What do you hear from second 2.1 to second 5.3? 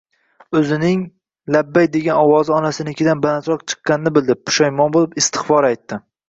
ovozi onasinikidan balandroq chiqqanini bildi, pushaymon boʻlib,